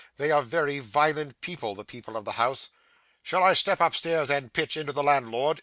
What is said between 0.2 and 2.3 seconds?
are very violent people, the people of